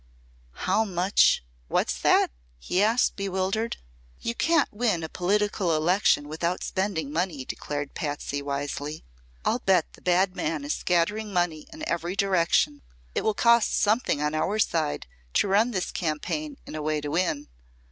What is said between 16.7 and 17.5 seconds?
a way to win."